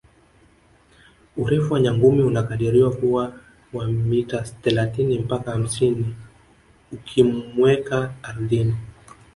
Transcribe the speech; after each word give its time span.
Urefu 1.37 1.73
wa 1.73 1.79
nyangumi 1.79 2.23
unakadiriwa 2.23 2.91
kuwa 2.95 3.33
wa 3.73 3.87
mita 3.87 4.41
thelathini 4.41 5.19
mpaka 5.19 5.51
hamsini 5.51 6.15
ukimuweka 6.91 8.13
ardhini 8.23 8.75